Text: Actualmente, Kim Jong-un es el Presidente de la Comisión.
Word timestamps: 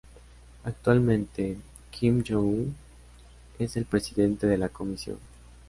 Actualmente, 0.63 1.57
Kim 1.91 2.23
Jong-un 2.27 2.75
es 3.59 3.77
el 3.77 3.85
Presidente 3.85 4.47
de 4.47 4.57
la 4.57 4.69
Comisión. 4.69 5.19